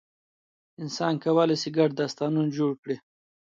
[0.81, 2.95] انسان کولی شي ګډ داستانونه جوړ کړي.